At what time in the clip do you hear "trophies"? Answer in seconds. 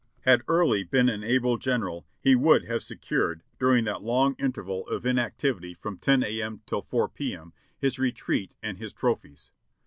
8.93-9.51